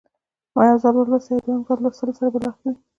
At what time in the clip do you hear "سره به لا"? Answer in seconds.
2.17-2.51